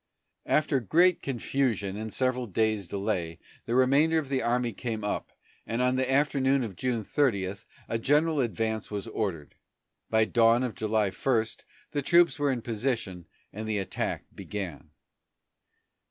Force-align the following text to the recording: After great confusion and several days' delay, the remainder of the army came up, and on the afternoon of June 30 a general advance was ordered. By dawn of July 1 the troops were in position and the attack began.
After 0.47 0.79
great 0.79 1.21
confusion 1.21 1.95
and 1.95 2.11
several 2.11 2.47
days' 2.47 2.87
delay, 2.87 3.37
the 3.67 3.75
remainder 3.75 4.17
of 4.17 4.29
the 4.29 4.41
army 4.41 4.73
came 4.73 5.03
up, 5.03 5.31
and 5.67 5.79
on 5.79 5.95
the 5.95 6.11
afternoon 6.11 6.63
of 6.63 6.75
June 6.75 7.03
30 7.03 7.55
a 7.87 7.97
general 7.99 8.39
advance 8.39 8.89
was 8.89 9.05
ordered. 9.05 9.53
By 10.09 10.25
dawn 10.25 10.63
of 10.63 10.73
July 10.73 11.11
1 11.11 11.45
the 11.91 12.01
troops 12.01 12.39
were 12.39 12.51
in 12.51 12.63
position 12.63 13.27
and 13.53 13.67
the 13.67 13.77
attack 13.77 14.25
began. 14.33 14.89